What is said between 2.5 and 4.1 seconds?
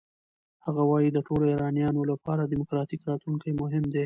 دموکراتیک راتلونکی مهم دی.